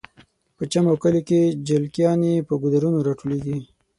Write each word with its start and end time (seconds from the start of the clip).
په 0.55 0.63
چم 0.71 0.85
او 0.91 0.95
کلیو 1.03 1.25
کې 1.29 1.39
جلکیانې 1.67 2.33
په 2.47 2.53
ګودرونو 2.61 2.97
راټولیږي 3.07 3.57